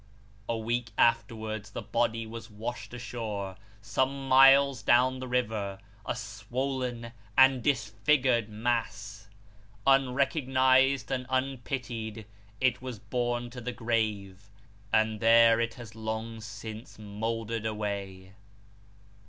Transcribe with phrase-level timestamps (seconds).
[0.49, 5.77] A week afterwards the body was washed ashore, some miles down the river,
[6.07, 9.29] a swollen and disfigured mass.
[9.85, 12.25] Unrecognised and unpitied,
[12.59, 14.49] it was borne to the grave;
[14.91, 18.33] and there it has long since mouldered away!